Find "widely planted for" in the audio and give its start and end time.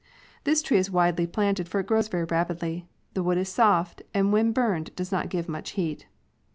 0.89-1.79